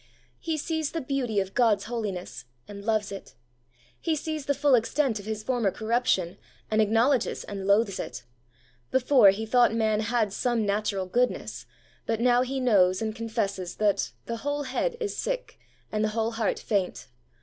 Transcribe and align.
He 0.39 0.57
sees 0.57 0.93
the 0.93 0.99
beauty 1.01 1.39
of 1.39 1.53
God's 1.53 1.83
Holiness, 1.83 2.45
and 2.67 2.83
loves 2.83 3.11
it. 3.11 3.35
He 3.99 4.15
sees 4.15 4.47
the 4.47 4.55
full 4.55 4.73
extent 4.73 5.19
of 5.19 5.27
his 5.27 5.43
former 5.43 5.69
corruption, 5.69 6.39
and 6.71 6.81
acknowledges 6.81 7.43
and 7.43 7.67
loathes 7.67 7.99
it. 7.99 8.23
Before, 8.89 9.29
he 9.29 9.45
thought 9.45 9.75
man 9.75 9.99
had 9.99 10.33
some 10.33 10.65
natural 10.65 11.05
goodness, 11.05 11.67
but 12.07 12.19
now 12.19 12.41
he 12.41 12.59
knows 12.59 12.99
and 12.99 13.15
confesses 13.15 13.75
that' 13.75 14.09
the 14.25 14.37
whole 14.37 14.63
head 14.63 14.97
is 14.99 15.15
sick, 15.15 15.59
and 15.91 16.03
the 16.03 16.09
whole 16.17 16.31
heart 16.31 16.57
faint. 16.57 17.07